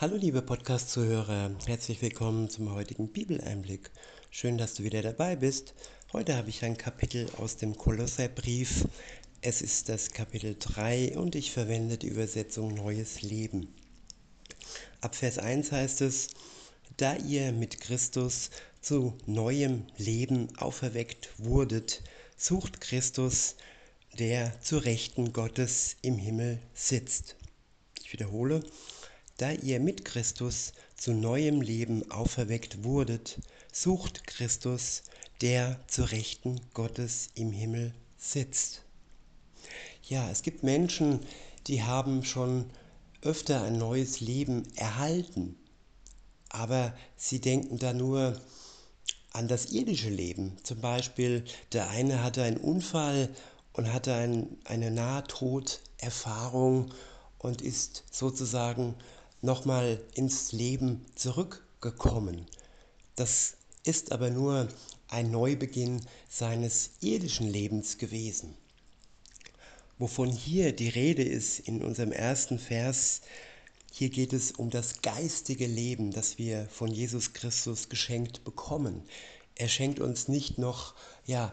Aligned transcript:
Hallo 0.00 0.14
liebe 0.14 0.42
Podcast-Zuhörer, 0.42 1.50
herzlich 1.66 2.00
willkommen 2.02 2.48
zum 2.48 2.72
heutigen 2.72 3.08
Bibeleinblick. 3.08 3.90
Schön, 4.30 4.56
dass 4.56 4.74
du 4.74 4.84
wieder 4.84 5.02
dabei 5.02 5.34
bist. 5.34 5.74
Heute 6.12 6.36
habe 6.36 6.50
ich 6.50 6.64
ein 6.64 6.76
Kapitel 6.76 7.26
aus 7.36 7.56
dem 7.56 7.76
Kolosserbrief. 7.76 8.86
Es 9.40 9.60
ist 9.60 9.88
das 9.88 10.12
Kapitel 10.12 10.54
3 10.56 11.18
und 11.18 11.34
ich 11.34 11.50
verwende 11.50 11.98
die 11.98 12.06
Übersetzung 12.06 12.74
Neues 12.74 13.22
Leben. 13.22 13.74
Ab 15.00 15.16
Vers 15.16 15.38
1 15.38 15.72
heißt 15.72 16.02
es, 16.02 16.28
da 16.96 17.16
ihr 17.16 17.50
mit 17.50 17.80
Christus 17.80 18.50
zu 18.80 19.18
neuem 19.26 19.82
Leben 19.96 20.56
auferweckt 20.58 21.30
wurdet, 21.38 22.04
sucht 22.36 22.80
Christus, 22.80 23.56
der 24.16 24.60
zu 24.60 24.78
Rechten 24.78 25.32
Gottes 25.32 25.96
im 26.02 26.18
Himmel 26.18 26.60
sitzt. 26.72 27.34
Ich 28.04 28.12
wiederhole, 28.12 28.62
da 29.38 29.52
ihr 29.52 29.80
mit 29.80 30.04
Christus 30.04 30.72
zu 30.96 31.12
neuem 31.12 31.60
Leben 31.60 32.10
auferweckt 32.10 32.84
wurdet, 32.84 33.38
sucht 33.72 34.26
Christus, 34.26 35.04
der 35.40 35.78
zu 35.86 36.02
Rechten 36.02 36.60
Gottes 36.74 37.28
im 37.34 37.52
Himmel 37.52 37.94
sitzt. 38.16 38.82
Ja, 40.02 40.28
es 40.30 40.42
gibt 40.42 40.64
Menschen, 40.64 41.20
die 41.68 41.84
haben 41.84 42.24
schon 42.24 42.68
öfter 43.22 43.62
ein 43.62 43.78
neues 43.78 44.20
Leben 44.20 44.64
erhalten, 44.74 45.54
aber 46.48 46.92
sie 47.16 47.40
denken 47.40 47.78
da 47.78 47.92
nur 47.92 48.40
an 49.32 49.46
das 49.46 49.66
irdische 49.66 50.10
Leben. 50.10 50.56
Zum 50.64 50.80
Beispiel, 50.80 51.44
der 51.72 51.90
eine 51.90 52.24
hatte 52.24 52.42
einen 52.42 52.56
Unfall 52.56 53.28
und 53.72 53.92
hatte 53.92 54.14
ein, 54.14 54.58
eine 54.64 54.90
Nahtoderfahrung 54.90 56.92
und 57.38 57.62
ist 57.62 58.02
sozusagen 58.10 58.96
nochmal 59.40 60.00
ins 60.14 60.52
Leben 60.52 61.04
zurückgekommen. 61.14 62.46
Das 63.16 63.54
ist 63.84 64.12
aber 64.12 64.30
nur 64.30 64.68
ein 65.08 65.30
Neubeginn 65.30 66.00
seines 66.28 66.90
irdischen 67.00 67.48
Lebens 67.48 67.98
gewesen. 67.98 68.54
Wovon 69.98 70.30
hier 70.30 70.72
die 70.72 70.88
Rede 70.88 71.22
ist 71.24 71.58
in 71.60 71.82
unserem 71.82 72.12
ersten 72.12 72.58
Vers, 72.58 73.22
hier 73.92 74.10
geht 74.10 74.32
es 74.32 74.52
um 74.52 74.70
das 74.70 75.02
geistige 75.02 75.66
Leben, 75.66 76.12
das 76.12 76.38
wir 76.38 76.68
von 76.70 76.88
Jesus 76.88 77.32
Christus 77.32 77.88
geschenkt 77.88 78.44
bekommen. 78.44 79.02
Er 79.56 79.68
schenkt 79.68 79.98
uns 79.98 80.28
nicht 80.28 80.58
noch 80.58 80.94
ja, 81.26 81.52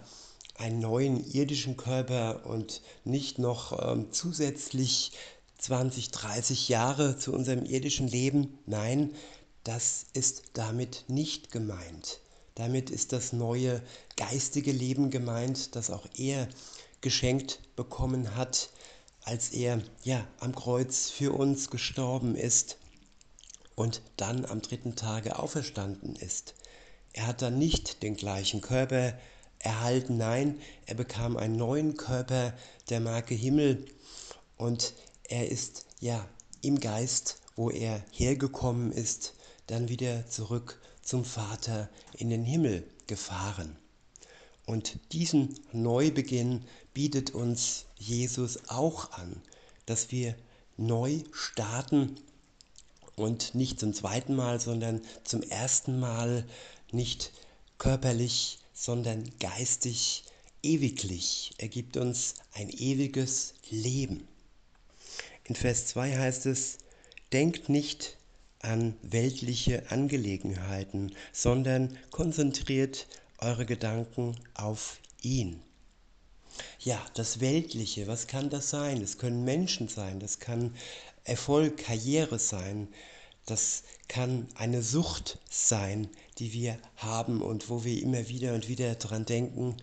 einen 0.53 0.79
neuen 0.79 1.25
irdischen 1.31 1.75
Körper 1.75 2.45
und 2.45 2.81
nicht 3.03 3.39
noch 3.39 3.91
ähm, 3.91 4.11
zusätzlich 4.11 5.11
20, 5.57 6.11
30 6.11 6.69
Jahre 6.69 7.17
zu 7.17 7.33
unserem 7.33 7.65
irdischen 7.65 8.07
Leben. 8.07 8.57
Nein, 8.65 9.13
das 9.63 10.05
ist 10.13 10.43
damit 10.53 11.05
nicht 11.07 11.51
gemeint. 11.51 12.19
Damit 12.55 12.89
ist 12.89 13.11
das 13.11 13.33
neue 13.33 13.81
geistige 14.15 14.71
Leben 14.71 15.09
gemeint, 15.09 15.75
das 15.75 15.89
auch 15.89 16.05
er 16.17 16.47
geschenkt 17.01 17.59
bekommen 17.75 18.35
hat, 18.35 18.69
als 19.23 19.49
er 19.49 19.81
ja 20.03 20.25
am 20.39 20.55
Kreuz 20.55 21.09
für 21.09 21.33
uns 21.33 21.69
gestorben 21.69 22.35
ist 22.35 22.77
und 23.75 24.01
dann 24.17 24.45
am 24.45 24.61
dritten 24.61 24.95
Tage 24.95 25.37
auferstanden 25.37 26.15
ist. 26.15 26.53
Er 27.13 27.27
hat 27.27 27.41
dann 27.41 27.57
nicht 27.57 28.03
den 28.03 28.15
gleichen 28.15 28.61
Körper 28.61 29.17
erhalten, 29.59 30.17
nein, 30.17 30.59
er 30.85 30.95
bekam 30.95 31.37
einen 31.37 31.57
neuen 31.57 31.97
Körper 31.97 32.53
der 32.89 32.99
Marke 32.99 33.33
Himmel 33.33 33.85
und 34.57 34.93
er 35.29 35.49
ist 35.49 35.85
ja 35.99 36.27
im 36.61 36.79
Geist, 36.79 37.41
wo 37.55 37.69
er 37.69 38.03
hergekommen 38.11 38.91
ist, 38.91 39.33
dann 39.67 39.89
wieder 39.89 40.27
zurück 40.27 40.79
zum 41.01 41.23
Vater 41.23 41.89
in 42.13 42.29
den 42.29 42.43
Himmel 42.43 42.87
gefahren. 43.07 43.75
Und 44.65 44.99
diesen 45.11 45.59
Neubeginn 45.71 46.65
bietet 46.93 47.35
uns 47.35 47.85
Jesus 47.97 48.69
auch 48.69 49.11
an, 49.11 49.41
dass 49.85 50.11
wir 50.11 50.35
neu 50.77 51.19
starten 51.31 52.15
und 53.15 53.55
nicht 53.55 53.79
zum 53.79 53.93
zweiten 53.93 54.35
Mal, 54.35 54.59
sondern 54.59 55.01
zum 55.23 55.43
ersten 55.43 55.99
Mal 55.99 56.45
nicht 56.91 57.31
körperlich, 57.77 58.59
sondern 58.73 59.23
geistig, 59.39 60.23
ewiglich. 60.63 61.53
Er 61.57 61.67
gibt 61.67 61.95
uns 61.97 62.35
ein 62.53 62.69
ewiges 62.69 63.53
Leben. 63.69 64.27
In 65.47 65.55
Vers 65.55 65.85
2 65.87 66.17
heißt 66.17 66.47
es, 66.47 66.79
denkt 67.31 67.69
nicht 67.69 68.17
an 68.61 68.95
weltliche 69.03 69.91
Angelegenheiten, 69.91 71.15
sondern 71.31 71.95
konzentriert 72.09 73.05
eure 73.37 73.67
Gedanken 73.67 74.35
auf 74.55 74.97
ihn. 75.21 75.61
Ja, 76.79 76.99
das 77.13 77.41
Weltliche, 77.41 78.07
was 78.07 78.25
kann 78.25 78.49
das 78.49 78.71
sein? 78.71 79.01
Das 79.01 79.19
können 79.19 79.43
Menschen 79.43 79.87
sein, 79.87 80.19
das 80.19 80.39
kann 80.39 80.73
Erfolg, 81.25 81.77
Karriere 81.77 82.39
sein, 82.39 82.87
das 83.45 83.83
kann 84.07 84.47
eine 84.55 84.81
Sucht 84.81 85.37
sein, 85.49 86.09
die 86.39 86.53
wir 86.53 86.79
haben 86.95 87.43
und 87.43 87.69
wo 87.69 87.83
wir 87.83 88.01
immer 88.01 88.29
wieder 88.29 88.55
und 88.55 88.67
wieder 88.67 88.95
dran 88.95 89.25
denken, 89.25 89.77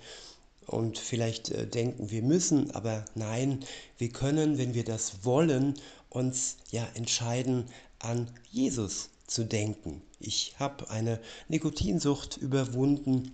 und 0.66 0.98
vielleicht 0.98 1.50
äh, 1.50 1.66
denken, 1.66 2.10
wir 2.10 2.22
müssen, 2.22 2.70
aber 2.72 3.04
nein, 3.14 3.64
wir 3.98 4.08
können, 4.10 4.58
wenn 4.58 4.74
wir 4.74 4.84
das 4.84 5.24
wollen, 5.24 5.74
uns 6.08 6.56
ja 6.70 6.86
entscheiden, 6.94 7.66
an 7.98 8.28
Jesus 8.50 9.10
zu 9.26 9.44
denken. 9.44 10.02
Ich 10.20 10.54
habe 10.58 10.90
eine 10.90 11.20
Nikotinsucht 11.48 12.36
überwunden 12.36 13.32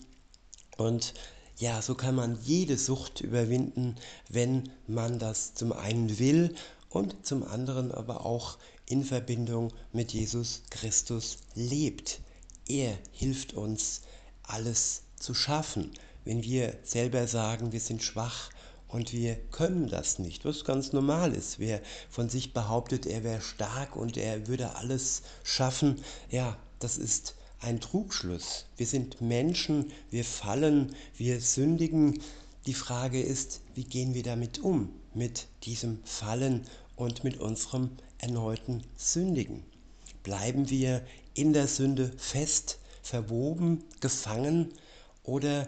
und 0.77 1.15
ja, 1.57 1.83
so 1.83 1.95
kann 1.97 2.15
man 2.15 2.39
jede 2.45 2.79
Sucht 2.79 3.21
überwinden, 3.21 3.97
wenn 4.29 4.71
man 4.87 5.19
das 5.19 5.55
zum 5.55 5.73
einen 5.73 6.19
will 6.21 6.55
und 6.89 7.27
zum 7.27 7.43
anderen 7.43 7.91
aber 7.91 8.25
auch 8.25 8.59
in 8.87 9.05
Verbindung 9.05 9.73
mit 9.93 10.13
Jesus 10.13 10.63
Christus 10.71 11.39
lebt. 11.55 12.21
Er 12.69 12.97
hilft 13.13 13.55
uns, 13.55 14.03
alles 14.45 15.03
zu 15.19 15.35
schaffen 15.35 15.91
wenn 16.29 16.43
wir 16.43 16.77
selber 16.83 17.27
sagen, 17.27 17.73
wir 17.73 17.81
sind 17.81 18.03
schwach 18.03 18.51
und 18.87 19.15
wir 19.15 19.37
können 19.51 19.89
das 19.89 20.19
nicht, 20.19 20.45
was 20.45 20.67
ganz 20.67 20.93
normal 20.93 21.33
ist. 21.33 21.59
Wer 21.59 21.81
von 22.11 22.29
sich 22.29 22.53
behauptet, 22.53 23.07
er 23.07 23.25
wäre 23.25 23.41
stark 23.41 23.97
und 23.97 24.19
er 24.19 24.47
würde 24.47 24.77
alles 24.77 25.23
schaffen, 25.43 26.03
ja, 26.31 26.59
das 26.81 26.99
ist 26.99 27.35
ein 27.61 27.81
Trugschluss. 27.81 28.67
Wir 28.77 28.85
sind 28.85 29.23
Menschen, 29.23 29.91
wir 30.11 30.23
fallen, 30.23 30.95
wir 31.17 31.41
sündigen. 31.41 32.21
Die 32.67 32.75
Frage 32.75 33.23
ist, 33.23 33.63
wie 33.75 33.85
gehen 33.85 34.13
wir 34.13 34.23
damit 34.23 34.59
um, 34.59 34.91
mit 35.15 35.47
diesem 35.63 36.05
Fallen 36.05 36.67
und 36.95 37.25
mit 37.25 37.41
unserem 37.41 37.93
erneuten 38.19 38.85
Sündigen? 38.99 39.65
Bleiben 40.25 40.69
wir 40.69 41.01
in 41.33 41.55
der 41.55 41.69
Sünde 41.69 42.13
fest, 42.19 42.81
verwoben, 43.01 43.83
gefangen 44.01 44.75
oder 45.23 45.67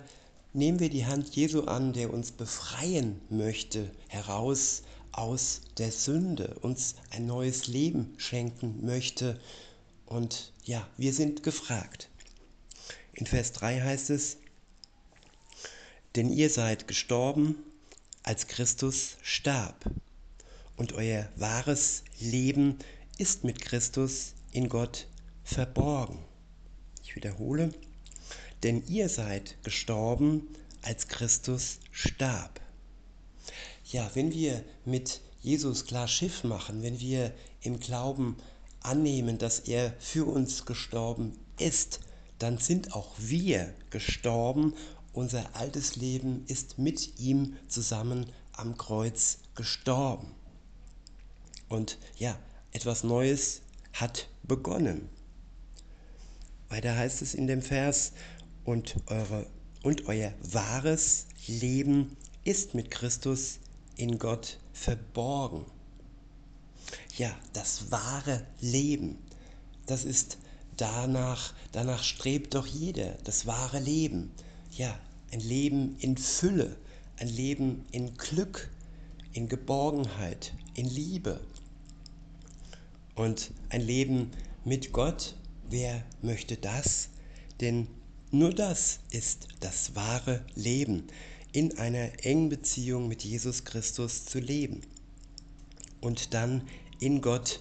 Nehmen 0.53 0.81
wir 0.81 0.91
die 0.91 1.07
Hand 1.07 1.37
Jesu 1.37 1.63
an, 1.63 1.93
der 1.93 2.13
uns 2.13 2.33
befreien 2.33 3.21
möchte, 3.31 3.89
heraus 4.09 4.83
aus 5.13 5.61
der 5.79 5.93
Sünde, 5.93 6.57
uns 6.61 6.97
ein 7.11 7.27
neues 7.27 7.69
Leben 7.69 8.15
schenken 8.17 8.85
möchte. 8.85 9.39
Und 10.07 10.53
ja, 10.65 10.89
wir 10.97 11.13
sind 11.13 11.45
gefragt. 11.45 12.09
In 13.13 13.27
Vers 13.27 13.53
3 13.53 13.81
heißt 13.81 14.11
es, 14.11 14.39
denn 16.17 16.31
ihr 16.31 16.51
seid 16.51 16.89
gestorben, 16.89 17.55
als 18.25 18.49
Christus 18.49 19.19
starb, 19.23 19.85
und 20.77 20.95
euer 20.95 21.29
wahres 21.37 22.03
Leben 22.19 22.79
ist 23.19 23.45
mit 23.45 23.61
Christus 23.61 24.33
in 24.51 24.69
Gott 24.69 25.07
verborgen. 25.45 26.19
Ich 27.05 27.15
wiederhole, 27.15 27.73
denn 28.63 28.83
ihr 28.87 29.09
seid 29.09 29.57
gestorben, 29.65 30.49
als 30.83 31.09
Christus 31.09 31.79
starb. 31.91 32.61
Ja, 33.85 34.11
wenn 34.15 34.33
wir 34.33 34.65
mit 34.85 35.21
Jesus 35.41 35.87
klar 35.87 36.09
Schiff 36.09 36.45
machen, 36.45 36.83
wenn 36.83 37.01
wir 37.01 37.33
im 37.63 37.81
Glauben 37.81 38.37
annehmen, 38.83 39.39
dass 39.39 39.61
er 39.61 39.95
für 39.99 40.27
uns 40.27 40.65
gestorben 40.65 41.39
ist, 41.59 42.01
dann 42.39 42.59
sind 42.59 42.95
auch 42.95 43.15
wir 43.19 43.75
gestorben. 43.91 44.75
Unser 45.13 45.57
altes 45.57 45.97
Leben 45.97 46.45
ist 46.47 46.79
mit 46.79 47.19
ihm 47.19 47.57
zusammen 47.69 48.27
am 48.53 48.77
Kreuz 48.77 49.39
gestorben. 49.55 50.35
Und 51.69 51.99
ja, 52.17 52.39
etwas 52.73 53.05
Neues 53.05 53.63
hat 53.93 54.29
begonnen. 54.43 55.09
Weiter 56.69 56.97
heißt 56.97 57.23
es 57.23 57.35
in 57.35 57.49
dem 57.49 57.63
Vers, 57.63 58.13
und, 58.65 58.97
eure, 59.07 59.47
und 59.83 60.07
euer 60.07 60.33
wahres 60.43 61.27
Leben 61.47 62.17
ist 62.45 62.75
mit 62.75 62.91
Christus 62.91 63.59
in 63.97 64.19
Gott 64.19 64.59
verborgen. 64.73 65.65
Ja, 67.17 67.35
das 67.53 67.91
wahre 67.91 68.47
Leben. 68.61 69.19
das 69.87 70.05
ist 70.05 70.39
danach, 70.77 71.53
danach 71.73 72.03
strebt 72.03 72.55
doch 72.55 72.67
jeder, 72.67 73.15
das 73.25 73.47
wahre 73.47 73.81
Leben. 73.81 74.31
Ja, 74.71 74.99
ein 75.33 75.41
Leben 75.41 75.97
in 75.99 76.17
Fülle, 76.17 76.77
ein 77.19 77.29
Leben 77.29 77.85
in 77.91 78.15
Glück, 78.17 78.71
in 79.33 79.49
Geborgenheit, 79.49 80.53
in 80.75 80.89
Liebe. 80.89 81.41
Und 83.15 83.51
ein 83.69 83.83
Leben 83.83 84.31
mit 84.65 84.93
Gott, 84.93 85.35
wer 85.69 86.03
möchte 86.23 86.57
das? 86.57 87.11
Denn 87.61 87.87
nur 88.33 88.55
das 88.55 89.01
ist 89.11 89.49
das 89.61 89.95
wahre 89.97 90.45
Leben, 90.55 91.09
in 91.53 91.79
einer 91.79 92.25
engen 92.25 92.49
Beziehung 92.49 93.09
mit 93.09 93.25
Jesus 93.25 93.65
Christus 93.65 94.25
zu 94.25 94.39
leben 94.39 94.83
und 96.01 96.33
dann 96.33 96.63
in 97.01 97.23
Gott 97.23 97.61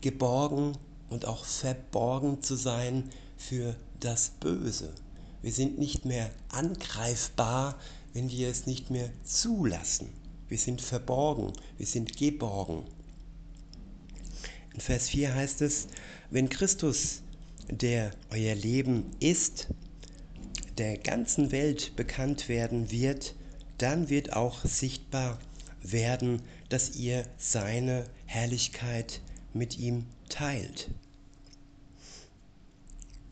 geborgen 0.00 0.78
und 1.10 1.26
auch 1.26 1.44
verborgen 1.44 2.42
zu 2.42 2.56
sein 2.56 3.10
für 3.36 3.76
das 4.00 4.30
Böse. 4.40 4.94
Wir 5.42 5.52
sind 5.52 5.78
nicht 5.78 6.04
mehr 6.04 6.30
angreifbar, 6.48 7.78
wenn 8.14 8.30
wir 8.30 8.48
es 8.48 8.66
nicht 8.66 8.90
mehr 8.90 9.10
zulassen. 9.24 10.08
Wir 10.48 10.58
sind 10.58 10.80
verborgen, 10.80 11.52
wir 11.76 11.86
sind 11.86 12.16
geborgen. 12.16 12.84
In 14.74 14.80
Vers 14.80 15.10
4 15.10 15.34
heißt 15.34 15.60
es, 15.62 15.88
wenn 16.30 16.48
Christus, 16.48 17.22
der 17.68 18.10
euer 18.30 18.54
Leben 18.54 19.10
ist, 19.20 19.68
der 20.78 20.96
ganzen 20.98 21.52
Welt 21.52 21.94
bekannt 21.96 22.48
werden 22.48 22.90
wird, 22.90 23.34
dann 23.78 24.08
wird 24.08 24.32
auch 24.32 24.64
sichtbar 24.64 25.38
werden, 25.82 26.42
dass 26.68 26.96
ihr 26.96 27.24
seine 27.36 28.04
Herrlichkeit 28.26 29.20
mit 29.52 29.78
ihm 29.78 30.06
teilt. 30.28 30.90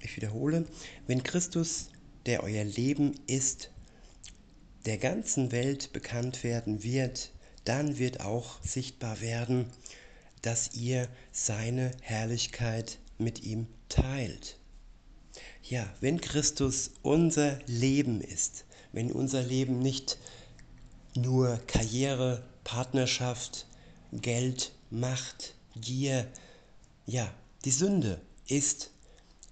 Ich 0.00 0.16
wiederhole, 0.16 0.66
wenn 1.06 1.22
Christus, 1.22 1.88
der 2.26 2.42
euer 2.42 2.64
Leben 2.64 3.14
ist, 3.26 3.70
der 4.86 4.98
ganzen 4.98 5.52
Welt 5.52 5.92
bekannt 5.92 6.42
werden 6.42 6.82
wird, 6.82 7.32
dann 7.64 7.98
wird 7.98 8.20
auch 8.20 8.62
sichtbar 8.62 9.20
werden, 9.20 9.66
dass 10.42 10.74
ihr 10.74 11.08
seine 11.32 11.90
Herrlichkeit 12.00 12.98
mit 13.18 13.44
ihm 13.44 13.66
teilt. 13.88 14.59
Ja, 15.70 15.88
wenn 16.00 16.20
Christus 16.20 16.90
unser 17.02 17.60
Leben 17.68 18.20
ist, 18.20 18.64
wenn 18.90 19.12
unser 19.12 19.40
Leben 19.40 19.78
nicht 19.78 20.18
nur 21.14 21.60
Karriere, 21.68 22.42
Partnerschaft, 22.64 23.68
Geld, 24.10 24.72
Macht, 24.90 25.54
Gier, 25.76 26.26
ja, 27.06 27.32
die 27.64 27.70
Sünde 27.70 28.20
ist, 28.48 28.90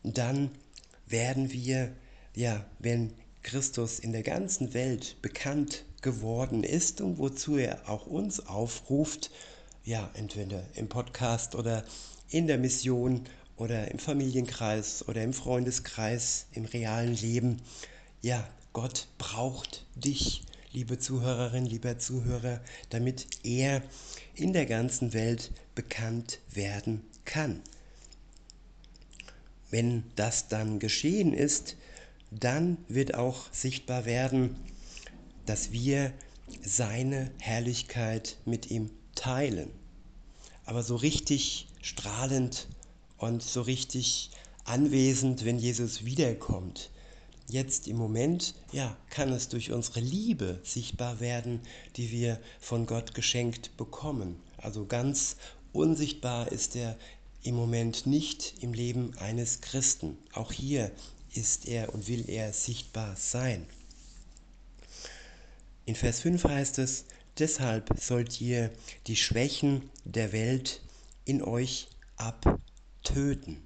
dann 0.03 0.51
werden 1.07 1.53
wir, 1.53 1.95
ja, 2.35 2.67
wenn 2.81 3.13
Christus 3.45 4.01
in 4.01 4.11
der 4.11 4.25
ganzen 4.25 4.75
Welt 4.75 5.23
bekannt 5.23 5.85
geworden 6.03 6.65
ist 6.65 7.01
und 7.01 7.19
wozu 7.19 7.59
er 7.59 7.89
auch 7.89 8.07
uns 8.09 8.45
aufruft, 8.45 9.31
ja, 9.85 10.11
entweder 10.15 10.65
im 10.75 10.89
Podcast 10.89 11.55
oder 11.55 11.85
in 12.29 12.49
der 12.49 12.59
Mission 12.59 13.23
oder 13.59 13.91
im 13.91 13.99
Familienkreis 13.99 15.07
oder 15.09 15.23
im 15.23 15.33
Freundeskreis, 15.33 16.47
im 16.53 16.65
realen 16.65 17.15
Leben. 17.15 17.61
Ja, 18.23 18.49
Gott 18.73 19.09
braucht 19.19 19.85
dich, 19.97 20.43
liebe 20.73 20.99
Zuhörerin, 20.99 21.67
lieber 21.67 21.99
Zuhörer, 21.99 22.61
damit 22.91 23.27
er 23.43 23.83
in 24.35 24.53
der 24.53 24.67
ganzen 24.67 25.13
Welt 25.13 25.51
bekannt 25.75 26.39
werden 26.53 27.03
kann. 27.25 27.61
Wenn 29.71 30.05
das 30.17 30.49
dann 30.49 30.79
geschehen 30.79 31.35
ist, 31.35 31.77
dann 32.31 32.79
wird 32.89 33.15
auch 33.15 33.53
sichtbar 33.53 34.05
werden, 34.05 34.57
dass 35.47 35.73
wir 35.73 36.13
seine 36.63 37.31
Herrlichkeit 37.41 38.37
mit 38.45 38.71
ihm 38.71 38.91
teilen. 39.15 39.71
Aber 40.65 40.83
so 40.83 40.97
richtig 40.97 41.67
strahlend 41.83 42.69
und 43.19 43.43
so 43.43 43.63
richtig 43.63 44.31
anwesend, 44.65 45.45
wenn 45.45 45.59
Jesus 45.59 46.05
wiederkommt. 46.05 46.91
Jetzt 47.49 47.89
im 47.89 47.97
Moment, 47.97 48.55
ja, 48.73 48.97
kann 49.09 49.33
es 49.33 49.49
durch 49.49 49.73
unsere 49.73 50.01
Liebe 50.01 50.61
sichtbar 50.65 51.21
werden, 51.21 51.61
die 51.97 52.11
wir 52.11 52.39
von 52.61 52.85
Gott 52.85 53.15
geschenkt 53.15 53.77
bekommen. 53.77 54.37
Also 54.59 54.85
ganz 54.85 55.37
unsichtbar 55.73 56.53
ist 56.53 56.77
er 56.77 56.97
im 57.43 57.55
Moment 57.55 58.07
nicht 58.07 58.55
im 58.61 58.75
Leben 58.75 59.17
eines 59.19 59.63
Christen. 59.63 60.19
Auch 60.35 60.53
hier 60.53 60.91
ist 61.33 61.67
er 61.67 61.95
und 61.95 62.07
will 62.09 62.29
er 62.29 62.53
sichtbar 62.53 63.17
sein. 63.17 63.67
In 65.87 65.95
Vers 65.95 66.21
5 66.21 66.45
heißt 66.45 66.79
es, 66.81 67.07
deshalb 67.39 67.99
sollt 67.99 68.43
ihr 68.43 68.71
die 69.07 69.17
Schwächen 69.17 69.89
der 70.05 70.33
Welt 70.33 70.83
in 71.25 71.43
euch 71.43 71.89
abtöten. 72.99 73.63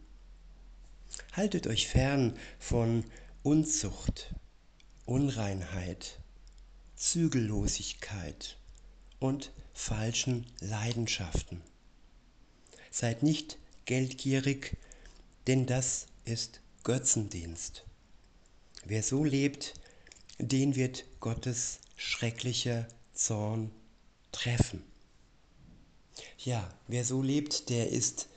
Haltet 1.33 1.67
euch 1.67 1.89
fern 1.89 2.37
von 2.59 3.05
Unzucht, 3.43 4.35
Unreinheit, 5.07 6.21
Zügellosigkeit 6.97 8.57
und 9.19 9.53
falschen 9.73 10.47
Leidenschaften. 10.61 11.63
Seid 12.91 13.23
nicht 13.23 13.59
geldgierig, 13.87 14.77
denn 15.47 15.67
das 15.67 16.07
ist 16.25 16.61
Götzendienst. 16.85 17.85
Wer 18.85 19.03
so 19.03 19.25
lebt, 19.25 19.75
den 20.39 20.77
wird 20.77 21.05
Gottes 21.21 21.79
schrecklicher 21.97 22.87
Zorn 23.15 23.71
treffen. 24.31 24.85
Ja, 26.39 26.69
wer 26.87 27.05
so 27.05 27.23
lebt, 27.23 27.71
der 27.71 27.91
ist 27.91 28.29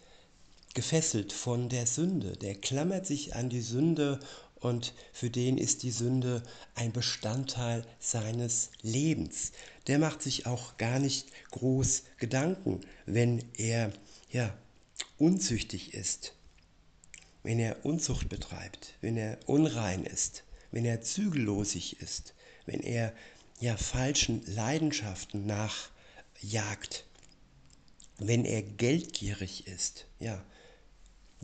gefesselt 0.76 1.34
von 1.34 1.70
der 1.70 1.88
Sünde, 1.88 2.34
der 2.34 2.54
klammert 2.54 3.08
sich 3.08 3.36
an 3.36 3.50
die 3.50 3.62
Sünde 3.62 4.20
und 4.56 4.94
für 5.14 5.30
den 5.30 5.58
ist 5.58 5.84
die 5.84 5.92
Sünde 5.92 6.44
ein 6.76 6.92
Bestandteil 6.92 7.86
seines 8.00 8.70
Lebens. 8.82 9.54
Der 9.88 10.00
macht 10.00 10.22
sich 10.22 10.46
auch 10.46 10.78
gar 10.78 11.00
nicht 11.00 11.28
groß 11.52 12.04
Gedanken, 12.18 12.82
wenn 13.06 13.44
er 13.58 13.92
ja 14.32 14.56
unzüchtig 15.18 15.94
ist, 15.94 16.34
wenn 17.44 17.60
er 17.60 17.86
Unzucht 17.86 18.28
betreibt, 18.28 18.94
wenn 19.02 19.18
er 19.18 19.38
unrein 19.46 20.04
ist, 20.04 20.44
wenn 20.72 20.84
er 20.84 21.02
zügellosig 21.02 22.02
ist, 22.02 22.34
wenn 22.66 22.82
er 22.82 23.14
ja 23.60 23.78
falschen 23.78 24.44
Leidenschaften 24.46 25.46
nachjagt, 25.46 27.06
wenn 28.18 28.44
er 28.44 28.62
geldgierig 28.62 29.68
ist, 29.68 30.06
ja. 30.20 30.44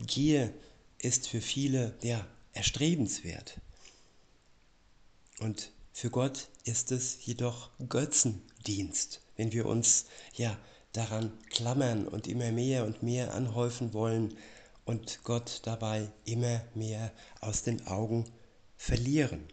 Gier 0.06 0.52
ist 0.98 1.28
für 1.28 1.40
viele 1.40 1.94
ja 2.02 2.26
erstrebenswert. 2.52 3.60
Und 5.40 5.72
für 5.92 6.10
Gott 6.10 6.48
ist 6.64 6.92
es 6.92 7.24
jedoch 7.24 7.70
Götzendienst, 7.88 9.20
wenn 9.36 9.52
wir 9.52 9.66
uns 9.66 10.06
ja 10.34 10.56
daran 10.92 11.32
klammern 11.50 12.06
und 12.06 12.26
immer 12.26 12.52
mehr 12.52 12.84
und 12.84 13.02
mehr 13.02 13.34
anhäufen 13.34 13.92
wollen 13.92 14.36
und 14.84 15.20
Gott 15.24 15.60
dabei 15.64 16.10
immer 16.24 16.62
mehr 16.74 17.12
aus 17.40 17.62
den 17.62 17.86
Augen 17.86 18.30
verlieren. 18.76 19.46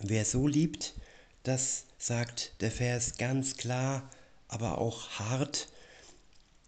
Wer 0.00 0.24
so 0.24 0.46
liebt, 0.46 0.94
das 1.42 1.84
sagt 1.98 2.54
der 2.60 2.70
Vers 2.70 3.18
ganz 3.18 3.56
klar, 3.56 4.08
aber 4.48 4.78
auch 4.78 5.08
hart. 5.10 5.68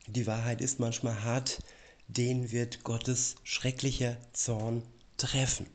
Die 0.07 0.27
Wahrheit 0.27 0.61
ist 0.61 0.79
manchmal 0.79 1.23
hart, 1.23 1.59
den 2.09 2.53
wird 2.53 2.85
Gottes 2.85 3.37
schrecklicher 3.45 4.17
Zorn 4.33 4.83
treffen. 5.17 5.67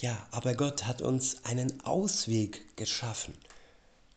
Ja, 0.00 0.26
aber 0.30 0.54
Gott 0.54 0.86
hat 0.86 1.02
uns 1.02 1.44
einen 1.44 1.80
Ausweg 1.84 2.76
geschaffen. 2.76 3.34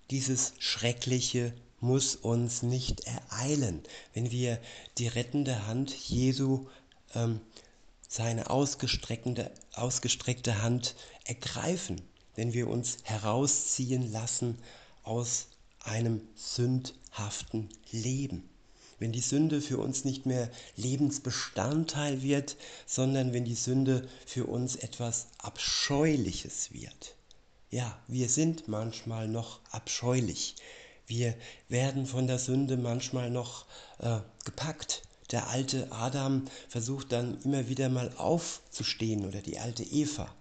Dieses 0.09 0.53
Schreckliche 0.59 1.53
muss 1.79 2.15
uns 2.15 2.63
nicht 2.63 3.01
ereilen, 3.01 3.83
wenn 4.13 4.31
wir 4.31 4.59
die 4.97 5.07
rettende 5.07 5.67
Hand 5.67 5.93
Jesu, 5.93 6.67
ähm, 7.13 7.39
seine 8.07 8.49
ausgestreckte, 8.49 9.51
ausgestreckte 9.73 10.61
Hand 10.61 10.95
ergreifen, 11.25 12.01
wenn 12.35 12.53
wir 12.53 12.67
uns 12.67 12.97
herausziehen 13.03 14.11
lassen 14.11 14.57
aus 15.03 15.47
einem 15.83 16.21
sündhaften 16.35 17.69
Leben. 17.91 18.49
Wenn 18.97 19.11
die 19.11 19.21
Sünde 19.21 19.61
für 19.61 19.77
uns 19.77 20.05
nicht 20.05 20.25
mehr 20.25 20.49
Lebensbestandteil 20.77 22.21
wird, 22.21 22.55
sondern 22.85 23.33
wenn 23.33 23.45
die 23.45 23.55
Sünde 23.55 24.07
für 24.25 24.45
uns 24.45 24.75
etwas 24.75 25.27
Abscheuliches 25.37 26.71
wird. 26.71 27.15
Ja, 27.71 27.99
wir 28.07 28.29
sind 28.29 28.67
manchmal 28.67 29.27
noch 29.27 29.59
abscheulich. 29.71 30.55
Wir 31.07 31.35
werden 31.67 32.05
von 32.05 32.25
der 32.25 32.39
Sünde 32.39 32.77
manchmal 32.77 33.29
noch 33.29 33.65
äh, 33.99 34.19
gepackt. 34.45 35.03
Der 35.31 35.49
alte 35.49 35.91
Adam 35.91 36.45
versucht 36.69 37.11
dann 37.11 37.41
immer 37.41 37.67
wieder 37.67 37.89
mal 37.89 38.11
aufzustehen 38.17 39.25
oder 39.25 39.41
die 39.41 39.59
alte 39.59 39.83
Eva. 39.83 40.33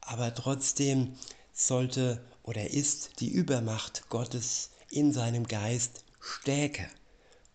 Aber 0.00 0.34
trotzdem 0.34 1.16
sollte 1.52 2.20
oder 2.44 2.70
ist 2.70 3.20
die 3.20 3.28
Übermacht 3.28 4.08
Gottes 4.08 4.70
in 4.90 5.12
seinem 5.12 5.48
Geist 5.48 6.04
stärker. 6.20 6.88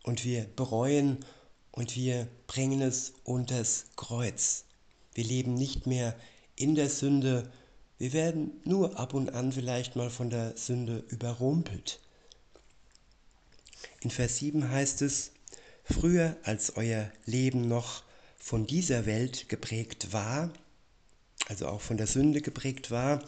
Und 0.04 0.24
wir 0.24 0.44
bereuen 0.56 1.18
und 1.72 1.96
wir 1.96 2.28
bringen 2.46 2.82
es 2.82 3.14
unters 3.24 3.86
Kreuz. 3.96 4.66
Wir 5.14 5.24
leben 5.24 5.54
nicht 5.56 5.88
mehr 5.88 6.16
in 6.56 6.76
der 6.76 6.90
Sünde, 6.90 7.52
wir 7.98 8.14
werden 8.14 8.52
nur 8.64 9.00
ab 9.00 9.14
und 9.14 9.34
an 9.34 9.52
vielleicht 9.52 9.96
mal 9.96 10.10
von 10.10 10.30
der 10.30 10.58
Sünde 10.58 11.04
überrumpelt. 11.10 12.00
In 14.02 14.12
Vers 14.12 14.38
7 14.38 14.70
heißt 14.70 15.02
es, 15.02 15.32
früher 15.84 16.36
als 16.44 16.76
euer 16.76 17.12
Leben 17.26 17.68
noch 17.68 18.04
von 18.38 18.68
dieser 18.68 19.06
Welt 19.06 19.48
geprägt 19.48 20.12
war, 20.12 20.52
also 21.48 21.68
auch 21.68 21.82
von 21.82 21.98
der 21.98 22.08
Sünde 22.08 22.42
geprägt 22.42 22.92
war, 22.92 23.24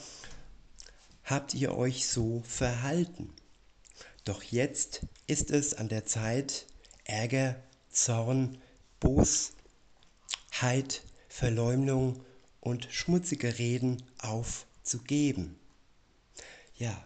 habt 1.24 1.54
ihr 1.54 1.76
euch 1.76 2.08
so 2.08 2.44
verhalten. 2.46 3.34
Doch 4.26 4.42
jetzt 4.42 5.02
ist 5.28 5.52
es 5.52 5.76
an 5.76 5.88
der 5.88 6.06
Zeit, 6.06 6.66
Ärger, 7.04 7.56
Zorn, 7.92 8.58
Bosheit, 9.00 9.54
Verleumdung 11.30 12.26
und 12.60 12.88
schmutzige 12.90 13.60
Reden 13.60 14.02
aufzugeben. 14.18 15.60
Ja, 16.76 17.06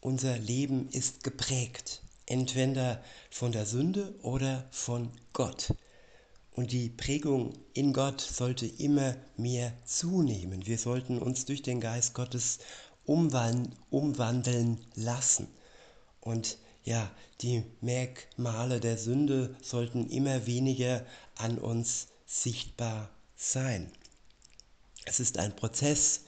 unser 0.00 0.38
Leben 0.38 0.88
ist 0.88 1.22
geprägt, 1.24 2.02
entweder 2.24 3.04
von 3.30 3.52
der 3.52 3.66
Sünde 3.66 4.14
oder 4.22 4.66
von 4.70 5.12
Gott. 5.34 5.74
Und 6.52 6.72
die 6.72 6.88
Prägung 6.88 7.52
in 7.74 7.92
Gott 7.92 8.22
sollte 8.22 8.64
immer 8.64 9.14
mehr 9.36 9.74
zunehmen. 9.84 10.64
Wir 10.64 10.78
sollten 10.78 11.18
uns 11.18 11.44
durch 11.44 11.60
den 11.60 11.82
Geist 11.82 12.14
Gottes 12.14 12.60
umwandeln 13.04 14.80
lassen. 14.94 15.48
Und 16.26 16.58
ja, 16.82 17.08
die 17.40 17.62
Merkmale 17.80 18.80
der 18.80 18.98
Sünde 18.98 19.54
sollten 19.62 20.10
immer 20.10 20.44
weniger 20.44 21.06
an 21.36 21.56
uns 21.56 22.08
sichtbar 22.26 23.10
sein. 23.36 23.92
Es 25.04 25.20
ist 25.20 25.38
ein 25.38 25.54
Prozess 25.54 26.22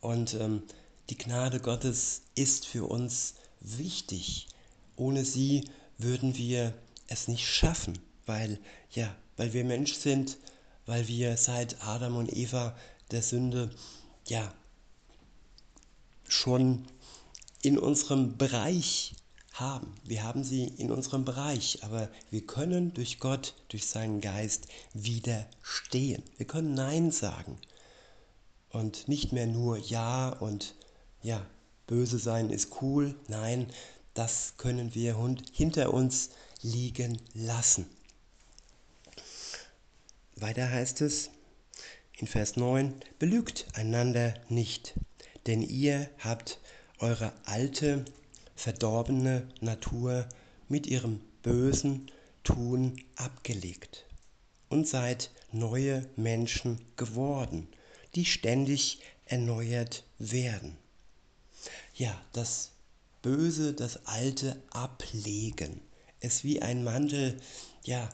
und 0.00 0.34
ähm, 0.34 0.62
die 1.10 1.18
Gnade 1.18 1.58
Gottes 1.58 2.22
ist 2.36 2.66
für 2.66 2.84
uns 2.84 3.34
wichtig. 3.58 4.46
Ohne 4.94 5.24
sie 5.24 5.64
würden 5.98 6.36
wir 6.36 6.72
es 7.08 7.26
nicht 7.26 7.44
schaffen, 7.44 7.98
weil 8.26 8.60
ja, 8.92 9.12
weil 9.36 9.52
wir 9.52 9.64
Mensch 9.64 9.94
sind, 9.94 10.36
weil 10.86 11.08
wir 11.08 11.36
seit 11.36 11.82
Adam 11.82 12.16
und 12.16 12.32
Eva 12.32 12.76
der 13.10 13.22
Sünde 13.22 13.70
ja 14.28 14.54
schon 16.28 16.86
in 17.62 17.76
unserem 17.76 18.38
Bereich 18.38 19.16
haben. 19.54 19.94
Wir 20.04 20.22
haben 20.22 20.44
sie 20.44 20.64
in 20.64 20.90
unserem 20.90 21.24
Bereich, 21.24 21.78
aber 21.82 22.08
wir 22.30 22.46
können 22.46 22.94
durch 22.94 23.18
Gott, 23.18 23.54
durch 23.68 23.86
seinen 23.86 24.20
Geist 24.20 24.66
widerstehen. 24.94 26.22
Wir 26.36 26.46
können 26.46 26.74
Nein 26.74 27.10
sagen 27.10 27.58
und 28.70 29.08
nicht 29.08 29.32
mehr 29.32 29.46
nur 29.46 29.78
Ja 29.78 30.30
und 30.30 30.74
ja, 31.22 31.44
böse 31.86 32.18
sein 32.18 32.50
ist 32.50 32.82
cool. 32.82 33.14
Nein, 33.28 33.66
das 34.14 34.54
können 34.56 34.94
wir 34.94 35.16
hinter 35.52 35.92
uns 35.92 36.30
liegen 36.62 37.18
lassen. 37.34 37.86
Weiter 40.36 40.70
heißt 40.70 41.00
es 41.02 41.30
in 42.18 42.26
Vers 42.26 42.56
9, 42.56 42.94
belügt 43.18 43.66
einander 43.74 44.34
nicht 44.48 44.94
denn 45.46 45.62
ihr 45.62 46.08
habt 46.18 46.58
eure 46.98 47.32
alte, 47.44 48.04
verdorbene 48.54 49.48
Natur 49.60 50.26
mit 50.68 50.86
ihrem 50.86 51.20
bösen 51.42 52.10
Tun 52.44 52.96
abgelegt 53.16 54.04
und 54.68 54.88
seid 54.88 55.30
neue 55.52 56.08
Menschen 56.16 56.80
geworden, 56.96 57.68
die 58.14 58.24
ständig 58.24 59.00
erneuert 59.26 60.04
werden. 60.18 60.76
Ja, 61.94 62.20
das 62.32 62.72
Böse, 63.22 63.72
das 63.72 64.06
Alte 64.06 64.60
ablegen, 64.70 65.80
es 66.20 66.42
wie 66.42 66.62
ein 66.62 66.82
Mantel, 66.82 67.40
ja, 67.84 68.08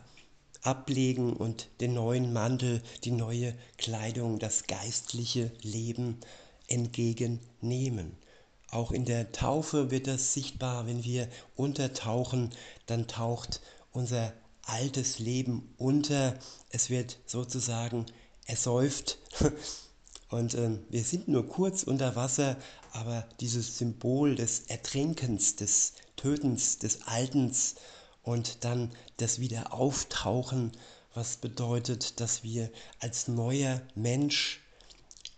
ablegen 0.63 1.33
und 1.33 1.69
den 1.81 1.95
neuen 1.95 2.33
Mantel, 2.33 2.83
die 3.05 3.13
neue 3.13 3.55
Kleidung, 3.77 4.39
das 4.39 4.67
geistliche 4.67 5.51
Leben 5.63 6.19
entgegennehmen. 6.67 8.17
Auch 8.71 8.93
in 8.93 9.07
der 9.07 9.33
Taufe 9.33 9.91
wird 9.91 10.07
das 10.07 10.35
sichtbar, 10.35 10.87
wenn 10.87 11.03
wir 11.03 11.29
untertauchen, 11.57 12.51
dann 12.87 13.07
taucht 13.07 13.63
unser 13.93 14.33
altes 14.63 15.19
Leben 15.19 15.75
unter. 15.79 16.39
Es 16.69 16.91
wird 16.91 17.19
sozusagen 17.25 18.05
ersäuft 18.45 19.19
und 20.29 20.55
äh, 20.55 20.79
wir 20.91 21.03
sind 21.03 21.29
nur 21.29 21.49
kurz 21.49 21.83
unter 21.83 22.15
Wasser, 22.15 22.57
aber 22.93 23.27
dieses 23.41 23.79
Symbol 23.79 24.35
des 24.35 24.61
Ertrinkens, 24.69 25.57
des 25.57 25.95
Tötens, 26.17 26.79
des 26.79 27.07
Altens 27.07 27.77
und 28.23 28.65
dann 28.65 28.93
das 29.17 29.39
Wiederauftauchen, 29.39 30.73
was 31.15 31.39
bedeutet, 31.39 32.21
dass 32.21 32.43
wir 32.43 32.71
als 33.01 33.29
neuer 33.29 33.81
Mensch 33.95 34.61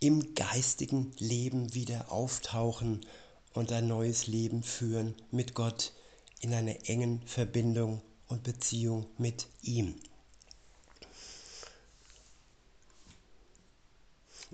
im 0.01 0.35
geistigen 0.35 1.13
Leben 1.17 1.73
wieder 1.73 2.11
auftauchen 2.11 3.05
und 3.53 3.71
ein 3.71 3.87
neues 3.87 4.27
Leben 4.27 4.63
führen 4.63 5.15
mit 5.31 5.53
Gott 5.53 5.93
in 6.39 6.53
einer 6.53 6.89
engen 6.89 7.21
Verbindung 7.25 8.01
und 8.27 8.43
Beziehung 8.43 9.05
mit 9.17 9.47
ihm. 9.61 9.95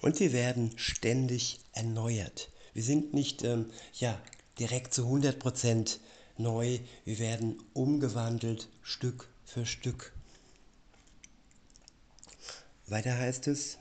Und 0.01 0.19
wir 0.19 0.31
werden 0.31 0.71
ständig 0.77 1.59
erneuert. 1.73 2.49
Wir 2.73 2.83
sind 2.83 3.13
nicht 3.13 3.43
ähm, 3.43 3.71
ja, 3.93 4.21
direkt 4.59 4.93
zu 4.93 5.03
100% 5.03 5.97
neu, 6.37 6.79
wir 7.05 7.19
werden 7.19 7.57
umgewandelt 7.73 8.69
Stück 8.83 9.27
für 9.45 9.65
Stück. 9.65 10.13
Weiter 12.85 13.17
heißt 13.17 13.47
es, 13.47 13.77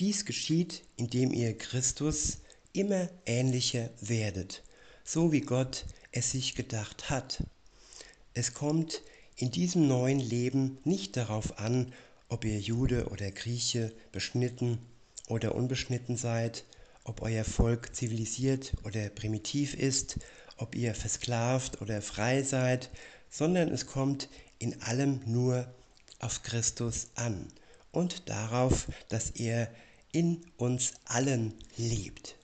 dies 0.00 0.24
geschieht, 0.24 0.82
indem 0.96 1.32
ihr 1.32 1.56
Christus 1.56 2.38
immer 2.72 3.08
ähnlicher 3.26 3.90
werdet, 4.00 4.62
so 5.04 5.32
wie 5.32 5.40
Gott 5.40 5.86
es 6.12 6.32
sich 6.32 6.54
gedacht 6.54 7.10
hat. 7.10 7.42
Es 8.34 8.54
kommt 8.54 9.02
in 9.36 9.50
diesem 9.50 9.86
neuen 9.86 10.20
Leben 10.20 10.78
nicht 10.84 11.16
darauf 11.16 11.58
an, 11.58 11.92
ob 12.28 12.44
ihr 12.44 12.58
Jude 12.58 13.08
oder 13.08 13.30
Grieche 13.30 13.92
beschnitten 14.12 14.78
oder 15.28 15.54
unbeschnitten 15.54 16.16
seid, 16.16 16.64
ob 17.04 17.22
euer 17.22 17.44
Volk 17.44 17.94
zivilisiert 17.94 18.72
oder 18.84 19.08
primitiv 19.08 19.74
ist, 19.74 20.18
ob 20.56 20.74
ihr 20.74 20.94
versklavt 20.94 21.80
oder 21.80 22.02
frei 22.02 22.42
seid, 22.42 22.90
sondern 23.30 23.68
es 23.68 23.86
kommt 23.86 24.28
in 24.58 24.82
allem 24.82 25.20
nur 25.24 25.72
auf 26.18 26.42
Christus 26.42 27.08
an 27.14 27.46
und 27.92 28.28
darauf, 28.28 28.88
dass 29.08 29.30
er 29.30 29.70
in 30.12 30.44
uns 30.56 30.94
allen 31.04 31.54
lebt. 31.76 32.37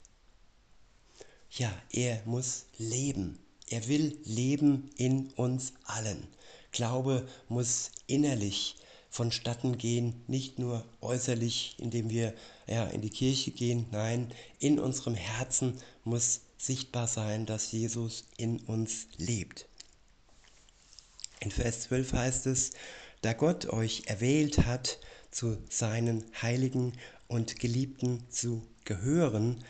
Ja, 1.56 1.72
er 1.92 2.20
muss 2.24 2.66
leben. 2.78 3.38
Er 3.68 3.86
will 3.86 4.18
leben 4.24 4.90
in 4.96 5.30
uns 5.32 5.72
allen. 5.84 6.26
Glaube 6.72 7.28
muss 7.48 7.92
innerlich 8.08 8.74
vonstatten 9.08 9.78
gehen, 9.78 10.24
nicht 10.26 10.58
nur 10.58 10.84
äußerlich, 11.00 11.76
indem 11.78 12.10
wir 12.10 12.34
ja, 12.66 12.86
in 12.86 13.02
die 13.02 13.10
Kirche 13.10 13.52
gehen. 13.52 13.86
Nein, 13.92 14.32
in 14.58 14.80
unserem 14.80 15.14
Herzen 15.14 15.80
muss 16.02 16.40
sichtbar 16.58 17.06
sein, 17.06 17.46
dass 17.46 17.70
Jesus 17.70 18.24
in 18.36 18.58
uns 18.62 19.06
lebt. 19.16 19.66
In 21.38 21.52
Vers 21.52 21.82
12 21.82 22.12
heißt 22.14 22.46
es, 22.46 22.72
da 23.22 23.32
Gott 23.32 23.66
euch 23.66 24.02
erwählt 24.06 24.66
hat, 24.66 24.98
zu 25.30 25.58
seinen 25.70 26.24
Heiligen 26.42 26.94
und 27.28 27.60
Geliebten 27.60 28.24
zu 28.30 28.66
gehören, 28.84 29.62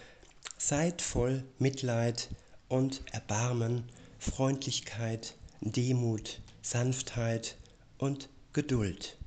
seid 0.67 1.03
voll 1.03 1.45
Mitleid 1.59 2.31
und 2.69 3.03
Erbarmen, 3.13 3.85
Freundlichkeit, 4.19 5.35
Demut, 5.61 6.41
Sanftheit 6.63 7.57
und 7.99 8.31
Geduld. 8.55 9.19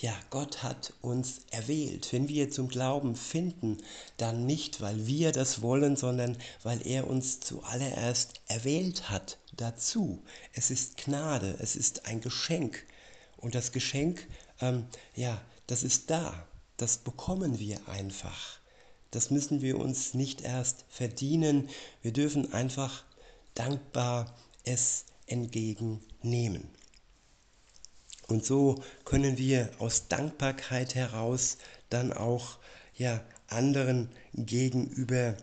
Ja, 0.00 0.14
Gott 0.30 0.62
hat 0.62 0.94
uns 1.02 1.42
erwählt. 1.50 2.14
Wenn 2.14 2.28
wir 2.28 2.50
zum 2.50 2.68
Glauben 2.68 3.14
finden, 3.14 3.76
dann 4.16 4.46
nicht, 4.46 4.80
weil 4.80 5.06
wir 5.06 5.32
das 5.32 5.60
wollen, 5.60 5.96
sondern 5.96 6.38
weil 6.62 6.80
er 6.86 7.06
uns 7.08 7.40
zuallererst 7.40 8.40
erwählt 8.46 9.10
hat 9.10 9.36
dazu. 9.54 10.22
Es 10.54 10.70
ist 10.70 10.96
Gnade, 10.96 11.58
es 11.60 11.76
ist 11.76 12.06
ein 12.06 12.22
Geschenk 12.22 12.86
Und 13.36 13.54
das 13.54 13.70
Geschenk, 13.70 14.26
ähm, 14.62 14.86
ja, 15.14 15.42
das 15.66 15.82
ist 15.82 16.08
da. 16.08 16.48
Das 16.78 16.96
bekommen 16.96 17.58
wir 17.58 17.86
einfach. 17.86 18.58
Das 19.10 19.30
müssen 19.30 19.62
wir 19.62 19.78
uns 19.78 20.14
nicht 20.14 20.42
erst 20.42 20.84
verdienen. 20.88 21.68
Wir 22.02 22.12
dürfen 22.12 22.52
einfach 22.52 23.04
dankbar 23.54 24.34
es 24.64 25.04
entgegennehmen. 25.26 26.68
Und 28.26 28.44
so 28.44 28.82
können 29.04 29.38
wir 29.38 29.70
aus 29.78 30.08
Dankbarkeit 30.08 30.94
heraus 30.94 31.56
dann 31.88 32.12
auch 32.12 32.58
ja, 32.94 33.24
anderen 33.48 34.10
gegenüber 34.34 35.34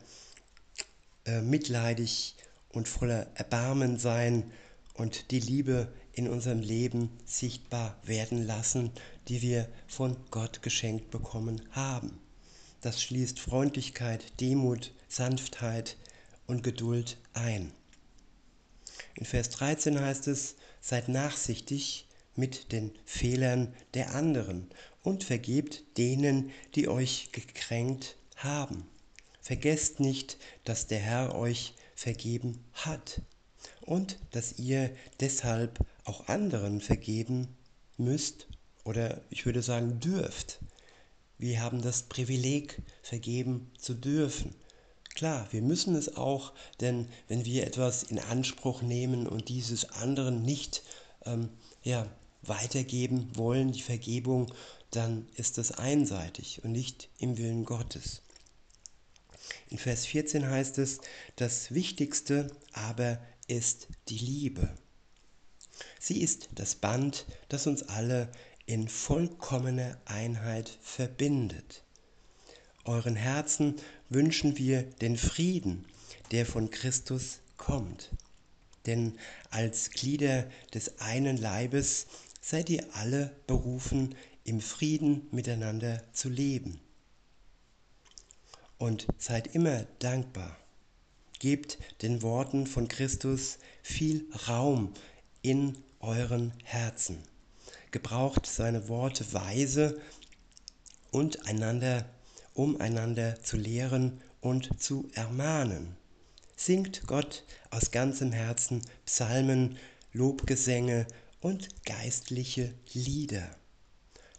äh, 1.25 1.41
mitleidig 1.41 2.35
und 2.69 2.87
voller 2.87 3.25
Erbarmen 3.35 3.97
sein 3.97 4.51
und 4.93 5.31
die 5.31 5.39
Liebe 5.39 5.91
in 6.13 6.29
unserem 6.29 6.59
Leben 6.59 7.09
sichtbar 7.25 7.97
werden 8.03 8.45
lassen, 8.45 8.91
die 9.27 9.41
wir 9.41 9.67
von 9.87 10.15
Gott 10.29 10.61
geschenkt 10.61 11.09
bekommen 11.09 11.61
haben. 11.71 12.19
Das 12.85 13.01
schließt 13.01 13.39
Freundlichkeit, 13.39 14.39
Demut, 14.39 14.93
Sanftheit 15.07 15.97
und 16.45 16.61
Geduld 16.61 17.17
ein. 17.33 17.71
In 19.15 19.25
Vers 19.25 19.49
13 19.49 19.99
heißt 19.99 20.27
es, 20.27 20.53
seid 20.81 21.09
nachsichtig 21.09 22.05
mit 22.35 22.71
den 22.71 22.91
Fehlern 23.03 23.73
der 23.95 24.13
anderen 24.13 24.69
und 25.01 25.23
vergebt 25.23 25.81
denen, 25.97 26.51
die 26.75 26.87
euch 26.87 27.31
gekränkt 27.31 28.17
haben. 28.35 28.85
Vergesst 29.41 29.99
nicht, 29.99 30.37
dass 30.63 30.85
der 30.85 30.99
Herr 30.99 31.33
euch 31.33 31.73
vergeben 31.95 32.63
hat 32.73 33.23
und 33.81 34.19
dass 34.29 34.59
ihr 34.59 34.95
deshalb 35.19 35.79
auch 36.03 36.27
anderen 36.27 36.81
vergeben 36.81 37.47
müsst 37.97 38.47
oder 38.83 39.21
ich 39.31 39.47
würde 39.47 39.63
sagen 39.63 39.99
dürft. 39.99 40.59
Wir 41.37 41.61
haben 41.61 41.81
das 41.81 42.03
Privileg, 42.03 42.81
vergeben 43.01 43.71
zu 43.77 43.93
dürfen. 43.93 44.55
Klar, 45.13 45.47
wir 45.51 45.61
müssen 45.61 45.95
es 45.95 46.17
auch, 46.17 46.53
denn 46.81 47.07
wenn 47.27 47.45
wir 47.45 47.65
etwas 47.65 48.03
in 48.03 48.19
Anspruch 48.19 48.81
nehmen 48.81 49.27
und 49.27 49.49
dieses 49.49 49.89
anderen 49.91 50.41
nicht 50.41 50.83
ähm, 51.25 51.49
ja, 51.83 52.09
weitergeben 52.41 53.29
wollen, 53.35 53.71
die 53.71 53.81
Vergebung, 53.81 54.53
dann 54.91 55.27
ist 55.35 55.57
das 55.57 55.71
einseitig 55.71 56.63
und 56.63 56.71
nicht 56.71 57.09
im 57.17 57.37
Willen 57.37 57.65
Gottes. 57.65 58.21
In 59.69 59.77
Vers 59.77 60.05
14 60.05 60.49
heißt 60.49 60.77
es, 60.77 60.99
das 61.35 61.73
Wichtigste 61.73 62.51
aber 62.73 63.19
ist 63.47 63.87
die 64.09 64.17
Liebe. 64.17 64.69
Sie 65.99 66.21
ist 66.21 66.49
das 66.55 66.75
Band, 66.75 67.25
das 67.49 67.67
uns 67.67 67.83
alle 67.83 68.31
in 68.65 68.87
vollkommener 68.87 69.97
Einheit 70.05 70.77
verbindet. 70.81 71.83
Euren 72.83 73.15
Herzen 73.15 73.75
wünschen 74.09 74.57
wir 74.57 74.83
den 74.83 75.17
Frieden, 75.17 75.85
der 76.31 76.45
von 76.45 76.69
Christus 76.69 77.39
kommt. 77.57 78.11
Denn 78.85 79.17
als 79.49 79.91
Glieder 79.91 80.49
des 80.73 80.99
einen 80.99 81.37
Leibes 81.37 82.07
seid 82.41 82.69
ihr 82.69 82.85
alle 82.93 83.35
berufen, 83.47 84.15
im 84.43 84.61
Frieden 84.61 85.27
miteinander 85.31 86.03
zu 86.13 86.29
leben. 86.29 86.79
Und 88.77 89.07
seid 89.17 89.55
immer 89.55 89.85
dankbar. 89.99 90.55
Gebt 91.39 91.79
den 92.01 92.21
Worten 92.21 92.67
von 92.67 92.87
Christus 92.87 93.57
viel 93.81 94.27
Raum 94.47 94.93
in 95.41 95.77
euren 95.99 96.53
Herzen. 96.63 97.23
Gebraucht 97.95 98.45
seine 98.45 98.89
Worte 98.89 99.31
weise 99.31 100.01
und 101.11 101.47
einander, 101.47 102.03
um 102.53 102.81
einander 102.81 103.41
zu 103.41 103.55
lehren 103.55 104.19
und 104.41 104.81
zu 104.83 105.09
ermahnen. 105.13 105.95
Singt 106.57 107.07
Gott 107.07 107.45
aus 107.69 107.91
ganzem 107.91 108.33
Herzen 108.33 108.81
Psalmen, 109.05 109.77
Lobgesänge 110.11 111.07
und 111.39 111.69
geistliche 111.85 112.73
Lieder. 112.91 113.49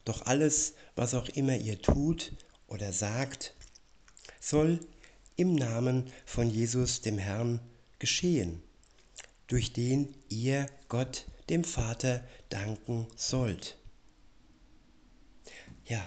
Doch 0.04 0.26
alles, 0.26 0.74
was 0.94 1.14
auch 1.14 1.30
immer 1.30 1.56
ihr 1.56 1.80
tut 1.80 2.32
oder 2.66 2.92
sagt, 2.92 3.54
soll 4.38 4.80
im 5.36 5.54
Namen 5.54 6.12
von 6.26 6.50
Jesus 6.50 7.00
dem 7.00 7.16
Herrn 7.16 7.60
geschehen, 8.00 8.62
durch 9.46 9.72
den 9.72 10.14
ihr 10.28 10.66
Gott 10.90 11.24
dem 11.48 11.64
Vater 11.64 12.22
danken 12.56 13.06
sollt. 13.16 13.76
Ja, 15.84 16.02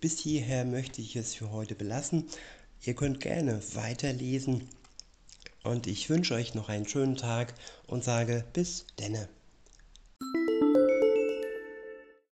bis 0.00 0.18
hierher 0.18 0.64
möchte 0.64 1.00
ich 1.00 1.14
es 1.16 1.34
für 1.34 1.50
heute 1.52 1.74
belassen. 1.74 2.24
Ihr 2.84 2.94
könnt 2.94 3.20
gerne 3.20 3.62
weiterlesen 3.74 4.68
und 5.62 5.86
ich 5.86 6.10
wünsche 6.10 6.34
euch 6.34 6.54
noch 6.54 6.68
einen 6.68 6.88
schönen 6.88 7.16
Tag 7.16 7.54
und 7.86 8.02
sage 8.04 8.44
bis 8.52 8.86
denne. 8.98 9.28